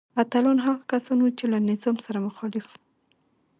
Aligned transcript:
اتلان 0.21 0.57
هغه 0.65 0.83
کسان 0.91 1.17
وو 1.21 1.35
چې 1.37 1.45
له 1.51 1.57
نظام 1.69 1.95
سره 2.05 2.25
مخالف 2.27 2.65
وو. 2.69 2.77